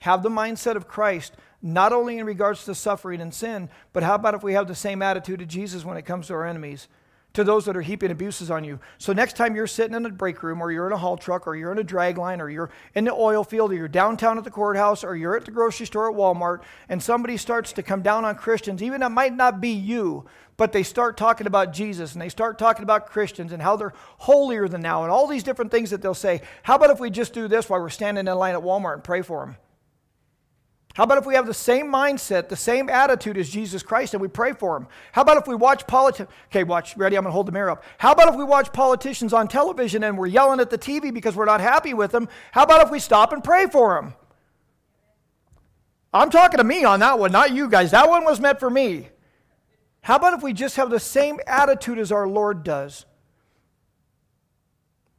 [0.00, 4.14] Have the mindset of Christ, not only in regards to suffering and sin, but how
[4.14, 6.88] about if we have the same attitude of Jesus when it comes to our enemies?
[7.36, 8.80] To those that are heaping abuses on you.
[8.96, 11.46] So next time you're sitting in a break room or you're in a haul truck
[11.46, 14.38] or you're in a drag line or you're in the oil field or you're downtown
[14.38, 17.82] at the courthouse or you're at the grocery store at Walmart and somebody starts to
[17.82, 20.24] come down on Christians, even it might not be you,
[20.56, 23.92] but they start talking about Jesus and they start talking about Christians and how they're
[24.16, 26.40] holier than now and all these different things that they'll say.
[26.62, 29.04] How about if we just do this while we're standing in line at Walmart and
[29.04, 29.56] pray for them?
[30.96, 34.20] How about if we have the same mindset, the same attitude as Jesus Christ and
[34.22, 34.86] we pray for him?
[35.12, 36.32] How about if we watch politics?
[36.46, 37.16] Okay, watch, ready?
[37.16, 37.84] I'm going to hold the mirror up.
[37.98, 41.36] How about if we watch politicians on television and we're yelling at the TV because
[41.36, 42.30] we're not happy with them?
[42.50, 44.14] How about if we stop and pray for them?
[46.14, 47.90] I'm talking to me on that one, not you guys.
[47.90, 49.10] That one was meant for me.
[50.00, 53.04] How about if we just have the same attitude as our Lord does?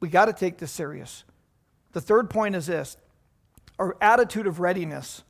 [0.00, 1.22] We got to take this serious.
[1.92, 2.96] The third point is this
[3.78, 5.22] our attitude of readiness.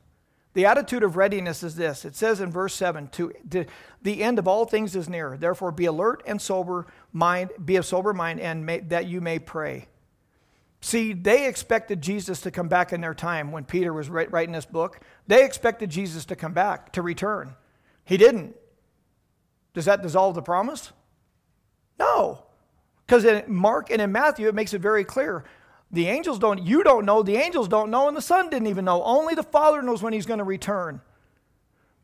[0.53, 3.65] The attitude of readiness is this it says in verse 7 to, to,
[4.01, 5.37] the end of all things is near.
[5.37, 9.39] Therefore, be alert and sober mind, be of sober mind, and may, that you may
[9.39, 9.87] pray.
[10.81, 14.65] See, they expected Jesus to come back in their time when Peter was writing this
[14.65, 15.01] book.
[15.27, 17.55] They expected Jesus to come back, to return.
[18.05, 18.55] He didn't.
[19.73, 20.91] Does that dissolve the promise?
[21.99, 22.45] No.
[23.05, 25.43] Because in Mark and in Matthew, it makes it very clear
[25.91, 28.85] the angels don't, you don't know, the angels don't know, and the Son didn't even
[28.85, 29.03] know.
[29.03, 31.01] Only the Father knows when He's going to return.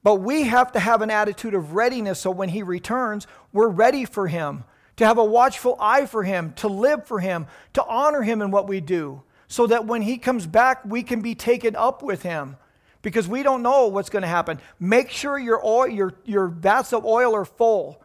[0.02, 4.06] But we have to have an attitude of readiness so when He returns, we're ready
[4.06, 4.64] for Him,
[4.98, 8.50] to have a watchful eye for Him, to live for Him, to honor Him in
[8.50, 12.24] what we do, so that when He comes back, we can be taken up with
[12.24, 12.58] Him.
[13.04, 14.60] Because we don't know what's going to happen.
[14.80, 18.02] Make sure your, oil, your, your vats of oil are full.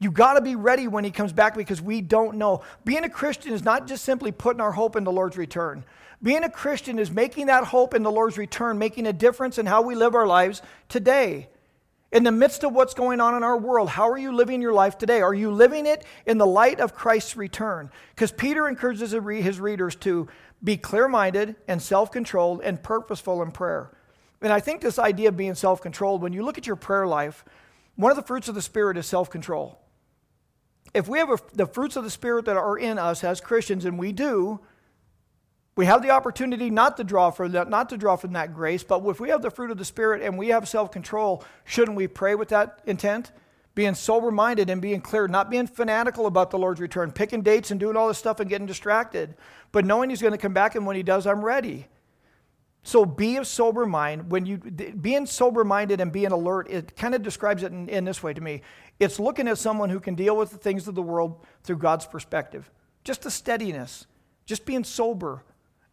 [0.00, 2.62] You got to be ready when he comes back because we don't know.
[2.84, 5.84] Being a Christian is not just simply putting our hope in the Lord's return.
[6.22, 9.66] Being a Christian is making that hope in the Lord's return, making a difference in
[9.66, 11.48] how we live our lives today.
[12.10, 14.72] In the midst of what's going on in our world, how are you living your
[14.72, 15.20] life today?
[15.20, 17.90] Are you living it in the light of Christ's return?
[18.14, 20.28] Because Peter encourages his readers to
[20.62, 23.90] be clear minded and self controlled and purposeful in prayer.
[24.40, 27.06] And I think this idea of being self controlled, when you look at your prayer
[27.06, 27.44] life,
[27.96, 29.78] one of the fruits of the Spirit is self control
[30.94, 33.84] if we have a, the fruits of the Spirit that are in us as Christians,
[33.84, 34.60] and we do,
[35.76, 38.82] we have the opportunity not to draw from that, not to draw from that grace.
[38.82, 42.08] But if we have the fruit of the Spirit and we have self-control, shouldn't we
[42.08, 43.30] pray with that intent?
[43.76, 47.78] Being sober-minded and being clear, not being fanatical about the Lord's return, picking dates and
[47.78, 49.36] doing all this stuff and getting distracted,
[49.70, 51.86] but knowing He's going to come back, and when He does, I'm ready.
[52.82, 54.30] So be of sober mind.
[54.30, 58.04] When you being sober minded and being alert, it kind of describes it in, in,
[58.04, 58.62] this way to me.
[58.98, 62.06] It's looking at someone who can deal with the things of the world through God's
[62.06, 62.70] perspective.
[63.04, 64.06] Just a steadiness,
[64.44, 65.44] just being sober,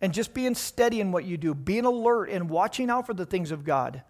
[0.02, 3.26] and just being steady in what you do, being alert and watching out for the
[3.26, 4.02] things of God.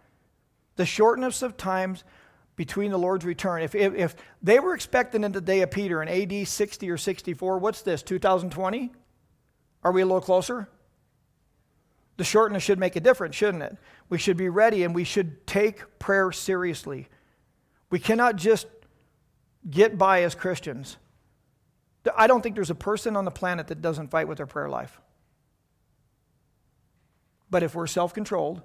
[0.77, 2.03] The shortness of times
[2.55, 3.61] between the Lord's return.
[3.61, 6.97] If, if, if they were expecting in the day of Peter in AD 60 or
[6.97, 8.91] 64, what's this, 2020?
[9.83, 10.69] Are we a little closer?
[12.17, 13.77] The shortness should make a difference, shouldn't it?
[14.07, 17.09] We should be ready and we should take prayer seriously.
[17.89, 18.67] We cannot just
[19.69, 20.97] get by as Christians.
[22.15, 24.69] I don't think there's a person on the planet that doesn't fight with their prayer
[24.69, 25.01] life.
[27.49, 28.61] But if we're self controlled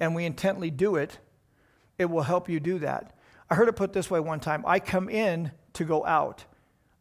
[0.00, 1.18] and we intently do it,
[1.98, 3.14] it will help you do that.
[3.50, 6.44] I heard it put this way one time I come in to go out.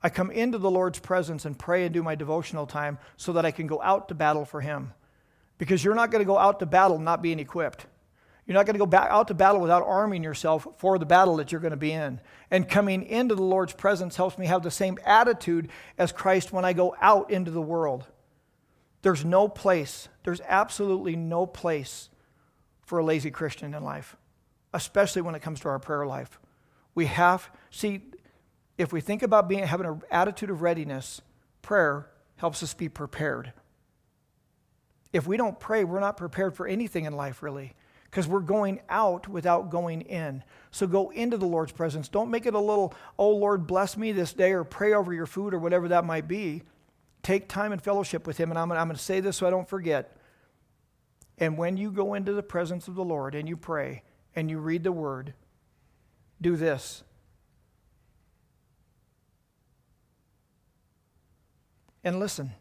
[0.01, 3.45] I come into the Lord's presence and pray and do my devotional time so that
[3.45, 4.93] I can go out to battle for Him.
[5.57, 7.87] Because you're not going to go out to battle not being equipped.
[8.47, 11.35] You're not going to go back out to battle without arming yourself for the battle
[11.35, 12.21] that you're going to be in.
[12.49, 16.63] And coming into the Lord's presence helps me have the same attitude as Christ when
[16.63, 18.05] I go out into the world.
[19.01, 22.09] There's no place, there's absolutely no place
[22.85, 24.15] for a lazy Christian in life,
[24.73, 26.39] especially when it comes to our prayer life.
[26.95, 28.01] We have, see,
[28.77, 31.21] if we think about being, having an attitude of readiness,
[31.61, 33.51] prayer helps us be prepared.
[35.11, 37.73] If we don't pray, we're not prepared for anything in life, really,
[38.09, 40.43] because we're going out without going in.
[40.71, 42.07] So go into the Lord's presence.
[42.07, 45.25] Don't make it a little, oh, Lord, bless me this day, or pray over your
[45.25, 46.63] food, or whatever that might be.
[47.23, 48.49] Take time and fellowship with Him.
[48.49, 50.15] And I'm, I'm going to say this so I don't forget.
[51.37, 54.03] And when you go into the presence of the Lord and you pray
[54.35, 55.33] and you read the word,
[56.41, 57.03] do this.
[62.03, 62.53] And listen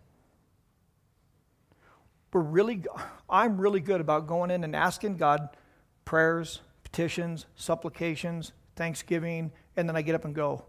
[2.33, 2.83] we're really,
[3.31, 5.49] I'm really good about going in and asking God
[6.05, 10.65] prayers, petitions, supplications, thanksgiving, and then I get up and go.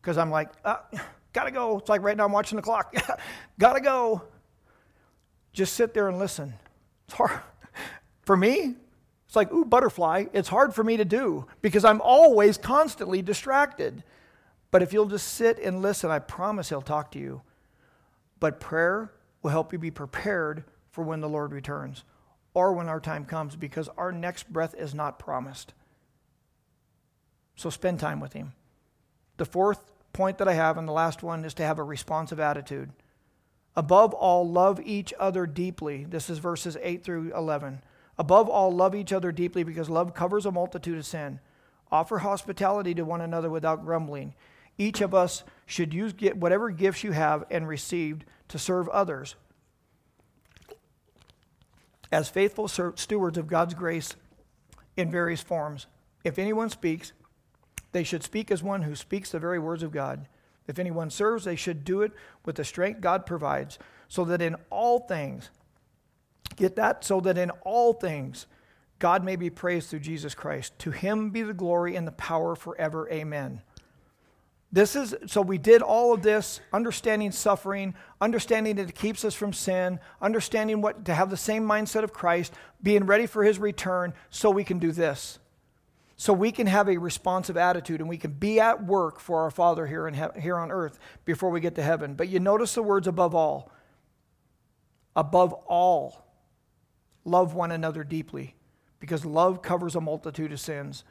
[0.00, 0.76] because I'm like, uh,
[1.32, 1.78] gotta go.
[1.78, 2.94] It's like right now I'm watching the clock.
[3.58, 4.22] gotta go.
[5.52, 6.54] Just sit there and listen.
[7.06, 7.40] It's hard.
[8.22, 8.74] For me,
[9.26, 10.26] it's like, ooh, butterfly.
[10.32, 14.04] It's hard for me to do because I'm always constantly distracted.
[14.70, 17.40] But if you'll just sit and listen, I promise He'll talk to you.
[18.40, 19.10] But prayer
[19.42, 22.04] will help you be prepared for when the Lord returns
[22.54, 25.72] or when our time comes because our next breath is not promised.
[27.56, 28.52] So spend time with Him.
[29.38, 32.38] The fourth point that I have, and the last one, is to have a responsive
[32.38, 32.90] attitude.
[33.74, 36.04] Above all, love each other deeply.
[36.04, 37.82] This is verses 8 through 11.
[38.18, 41.40] Above all, love each other deeply because love covers a multitude of sin.
[41.90, 44.34] Offer hospitality to one another without grumbling.
[44.76, 49.36] Each of us should use whatever gifts you have and received to serve others.
[52.12, 54.14] As faithful stewards of God's grace
[54.96, 55.86] in various forms,
[56.22, 57.12] if anyone speaks,
[57.90, 60.28] they should speak as one who speaks the very words of God.
[60.68, 62.12] If anyone serves, they should do it
[62.44, 65.50] with the strength God provides, so that in all things,
[66.56, 67.04] Get that?
[67.04, 68.46] So that in all things,
[68.98, 70.78] God may be praised through Jesus Christ.
[70.80, 73.08] To him be the glory and the power forever.
[73.10, 73.62] Amen.
[74.72, 79.34] This is so we did all of this understanding suffering, understanding that it keeps us
[79.34, 83.58] from sin, understanding what to have the same mindset of Christ, being ready for his
[83.58, 85.38] return so we can do this.
[86.16, 89.50] So we can have a responsive attitude and we can be at work for our
[89.50, 92.14] Father here in he- here on earth before we get to heaven.
[92.14, 93.70] But you notice the words above all.
[95.14, 96.24] Above all.
[97.24, 98.54] Love one another deeply
[99.00, 101.04] because love covers a multitude of sins.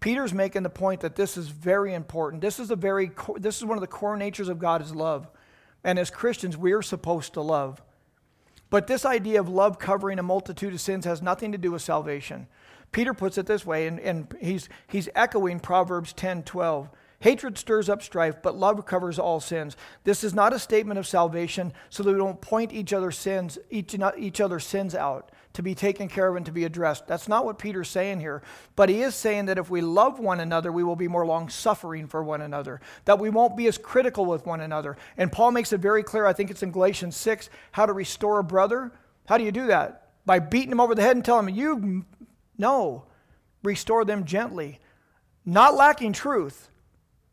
[0.00, 2.40] Peter's making the point that this is very important.
[2.40, 5.30] This is a very this is one of the core natures of God is love.
[5.84, 7.82] And as Christians, we're supposed to love.
[8.70, 11.82] But this idea of love covering a multitude of sins has nothing to do with
[11.82, 12.46] salvation.
[12.92, 16.88] Peter puts it this way, and, and he's, he's echoing Proverbs 10 12.
[17.20, 19.76] Hatred stirs up strife, but love covers all sins.
[20.04, 23.58] This is not a statement of salvation so that we don't point each other's sins,
[23.68, 27.06] each, each other's sins out to be taken care of and to be addressed.
[27.06, 28.42] That's not what Peter's saying here.
[28.76, 31.48] But he is saying that if we love one another, we will be more long
[31.48, 34.96] suffering for one another, that we won't be as critical with one another.
[35.16, 38.38] And Paul makes it very clear, I think it's in Galatians 6, how to restore
[38.38, 38.92] a brother.
[39.26, 40.12] How do you do that?
[40.24, 42.04] By beating him over the head and telling him, You,
[42.56, 43.04] no,
[43.62, 44.78] restore them gently.
[45.44, 46.70] Not lacking truth,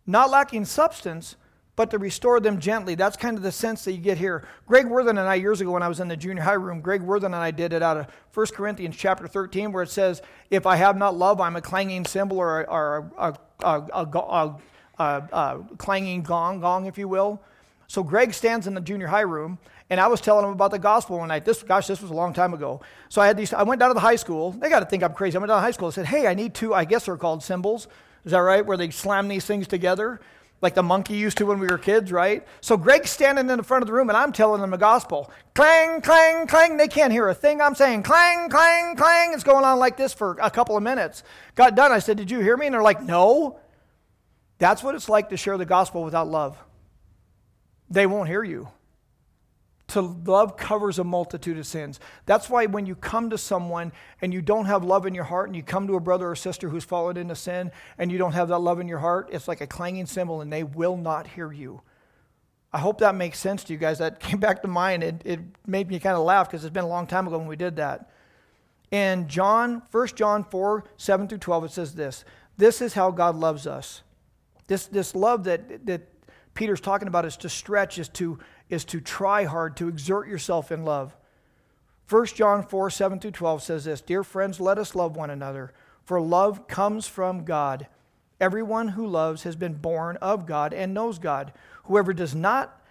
[0.07, 1.35] not lacking substance,
[1.77, 2.95] but to restore them gently.
[2.95, 4.45] That's kind of the sense that you get here.
[4.65, 7.03] Greg Worthen and I, years ago when I was in the junior high room, Greg
[7.03, 10.65] Worthen and I did it out of 1 Corinthians chapter 13, where it says, If
[10.65, 14.57] I have not love, I'm a clanging cymbal or, a, or a, a,
[14.99, 17.39] a, clanging gong, gong, if you will.
[17.85, 19.59] So Greg stands in the junior high room,
[19.91, 21.45] and I was telling him about the gospel one night.
[21.45, 22.81] This, gosh, this was a long time ago.
[23.07, 23.53] So I had these.
[23.53, 24.51] I went down to the high school.
[24.51, 25.37] They got to think I'm crazy.
[25.37, 25.89] I went down to high school.
[25.89, 26.73] I said, "Hey, I need two.
[26.73, 27.87] I guess they're called cymbals.
[28.25, 28.65] Is that right?
[28.65, 30.19] Where they slam these things together."
[30.61, 32.45] Like the monkey used to when we were kids, right?
[32.61, 35.31] So Greg's standing in the front of the room and I'm telling them the gospel.
[35.53, 36.77] Clang, clang, clang.
[36.77, 38.03] They can't hear a thing I'm saying.
[38.03, 39.33] Clang, clang, clang.
[39.33, 41.23] It's going on like this for a couple of minutes.
[41.55, 41.91] Got done.
[41.91, 42.65] I said, Did you hear me?
[42.65, 43.59] And they're like, No.
[44.59, 46.57] That's what it's like to share the gospel without love.
[47.89, 48.69] They won't hear you.
[49.87, 51.99] To love covers a multitude of sins.
[52.25, 55.47] That's why when you come to someone and you don't have love in your heart,
[55.47, 58.33] and you come to a brother or sister who's fallen into sin and you don't
[58.33, 61.27] have that love in your heart, it's like a clanging cymbal and they will not
[61.27, 61.81] hear you.
[62.73, 63.99] I hope that makes sense to you guys.
[63.99, 65.03] That came back to mind.
[65.03, 67.47] It, it made me kind of laugh because it's been a long time ago when
[67.47, 68.09] we did that.
[68.91, 72.25] In John, 1 John 4, 7 through 12, it says this
[72.57, 74.01] This is how God loves us.
[74.67, 76.09] This, this love that, that
[76.53, 80.71] Peter's talking about is to stretch, is to is to try hard, to exert yourself
[80.71, 81.15] in love.
[82.09, 85.73] 1 John 4 7 through 12 says this Dear friends, let us love one another,
[86.03, 87.87] for love comes from God.
[88.39, 91.51] Everyone who loves has been born of God and knows God.
[91.85, 92.81] Whoever does not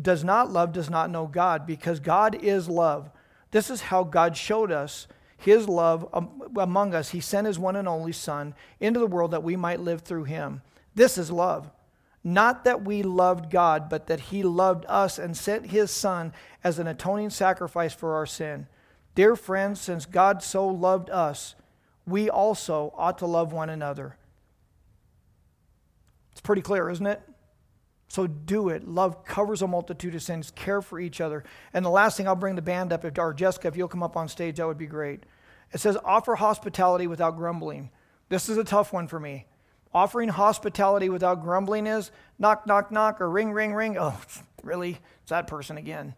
[0.00, 3.10] does not love does not know God, because God is love.
[3.50, 6.08] This is how God showed us his love
[6.56, 7.10] among us.
[7.10, 10.24] He sent his one and only Son into the world that we might live through
[10.24, 10.62] him.
[10.94, 11.70] This is love.
[12.24, 16.32] Not that we loved God, but that He loved us and sent His Son
[16.62, 18.68] as an atoning sacrifice for our sin.
[19.14, 21.54] Dear friends, since God so loved us,
[22.06, 24.16] we also ought to love one another.
[26.30, 27.20] It's pretty clear, isn't it?
[28.08, 28.86] So do it.
[28.86, 30.50] Love covers a multitude of sins.
[30.50, 31.44] Care for each other.
[31.72, 33.04] And the last thing, I'll bring the band up.
[33.04, 35.24] If, or Jessica, if you'll come up on stage, that would be great.
[35.72, 37.90] It says, offer hospitality without grumbling.
[38.28, 39.46] This is a tough one for me.
[39.94, 43.96] Offering hospitality without grumbling is knock, knock, knock, or ring, ring, ring.
[43.98, 44.18] Oh,
[44.62, 44.98] really?
[45.22, 46.14] It's that person again.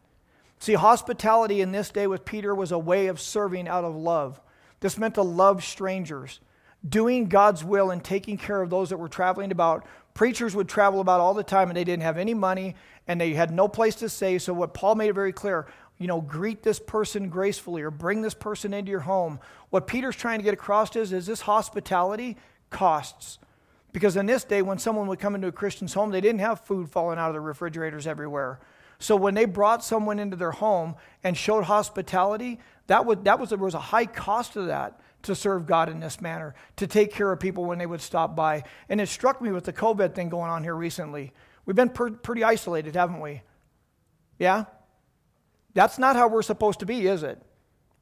[0.59, 4.41] See, hospitality in this day with Peter was a way of serving out of love.
[4.81, 6.41] This meant to love strangers.
[6.87, 9.87] doing God's will and taking care of those that were traveling about.
[10.13, 12.77] Preachers would travel about all the time and they didn't have any money
[13.09, 14.39] and they had no place to stay.
[14.39, 15.67] So, what Paul made it very clear
[15.99, 19.39] you know, greet this person gracefully or bring this person into your home.
[19.71, 22.37] What Peter's trying to get across is, is this hospitality
[22.71, 23.39] costs.
[23.95, 26.61] Because in this day, when someone would come into a Christian's home, they didn't have
[26.61, 28.59] food falling out of the refrigerators everywhere.
[28.99, 33.59] So when they brought someone into their home and showed hospitality, that, that was, there
[33.59, 37.31] was a high cost to that to serve God in this manner, to take care
[37.31, 38.65] of people when they would stop by.
[38.89, 41.33] And it struck me with the COVID thing going on here recently.
[41.65, 43.43] We've been per, pretty isolated, haven't we?
[44.41, 44.65] Yeah?
[45.73, 47.41] That's not how we're supposed to be, is it?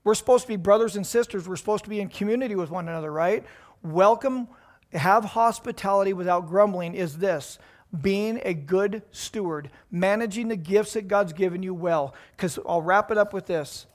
[0.04, 1.46] We're supposed to be brothers and sisters.
[1.46, 3.44] We're supposed to be in community with one another, right?
[3.82, 4.48] Welcome,
[4.92, 7.58] have hospitality without grumbling is this
[8.00, 12.14] being a good steward, managing the gifts that God's given you well.
[12.36, 13.86] Because I'll wrap it up with this.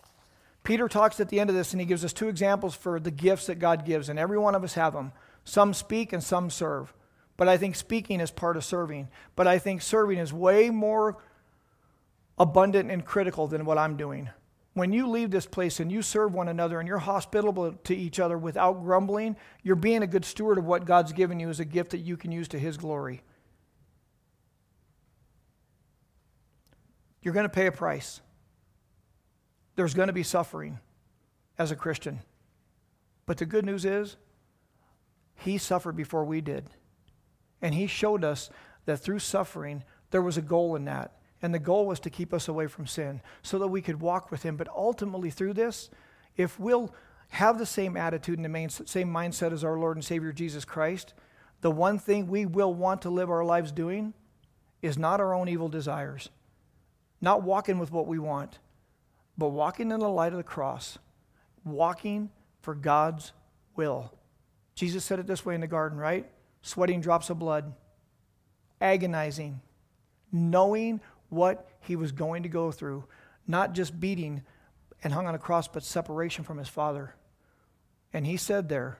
[0.63, 3.09] Peter talks at the end of this and he gives us two examples for the
[3.11, 5.13] gifts that God gives, and every one of us have them.
[5.45, 6.93] Some speak and some serve.
[7.37, 9.07] But I think speaking is part of serving.
[9.35, 11.17] But I think serving is way more
[12.37, 14.29] abundant and critical than what I'm doing.
[14.77, 18.19] When you leave this place and you serve one another and you're hospitable to each
[18.19, 21.65] other without grumbling, you're being a good steward of what God's given you as a
[21.65, 23.23] gift that you can use to His glory.
[27.23, 28.21] You're going to pay a price.
[29.75, 30.77] There's going to be suffering
[31.57, 32.19] as a Christian.
[33.25, 34.15] But the good news is,
[35.37, 36.65] He suffered before we did.
[37.63, 38.51] And He showed us
[38.85, 41.16] that through suffering, there was a goal in that.
[41.41, 44.31] And the goal was to keep us away from sin so that we could walk
[44.31, 44.57] with Him.
[44.57, 45.89] But ultimately, through this,
[46.35, 46.93] if we'll
[47.29, 50.65] have the same attitude and the main, same mindset as our Lord and Savior Jesus
[50.65, 51.13] Christ,
[51.61, 54.13] the one thing we will want to live our lives doing
[54.81, 56.29] is not our own evil desires,
[57.19, 58.59] not walking with what we want,
[59.37, 60.97] but walking in the light of the cross,
[61.63, 62.29] walking
[62.61, 63.33] for God's
[63.75, 64.13] will.
[64.75, 66.29] Jesus said it this way in the garden, right?
[66.61, 67.73] Sweating drops of blood,
[68.79, 69.61] agonizing,
[70.31, 73.05] knowing what he was going to go through,
[73.47, 74.43] not just beating
[75.03, 77.15] and hung on a cross, but separation from his Father.
[78.13, 78.99] And he said there,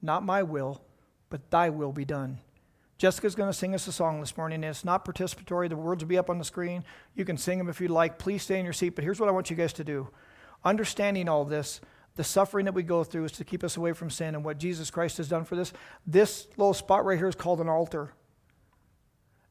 [0.00, 0.82] Not my will,
[1.30, 2.38] but thy will be done.
[2.98, 4.62] Jessica's going to sing us a song this morning.
[4.62, 5.68] It's not participatory.
[5.68, 6.84] The words will be up on the screen.
[7.16, 8.18] You can sing them if you'd like.
[8.18, 8.90] Please stay in your seat.
[8.90, 10.08] But here's what I want you guys to do.
[10.64, 11.80] Understanding all this,
[12.14, 14.58] the suffering that we go through is to keep us away from sin and what
[14.58, 15.72] Jesus Christ has done for this.
[16.06, 18.12] This little spot right here is called an altar.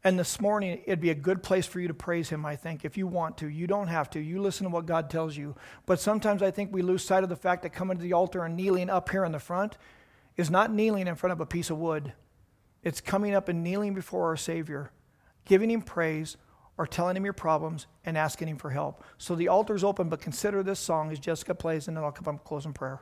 [0.03, 2.83] And this morning, it'd be a good place for you to praise Him, I think,
[2.83, 3.47] if you want to.
[3.47, 4.19] You don't have to.
[4.19, 5.55] You listen to what God tells you.
[5.85, 8.43] But sometimes I think we lose sight of the fact that coming to the altar
[8.43, 9.77] and kneeling up here in the front
[10.37, 12.13] is not kneeling in front of a piece of wood.
[12.83, 14.91] It's coming up and kneeling before our Savior,
[15.45, 16.35] giving Him praise
[16.79, 19.03] or telling Him your problems and asking Him for help.
[19.19, 22.27] So the altar's open, but consider this song as Jessica plays, and then I'll come
[22.27, 23.01] up and close in prayer.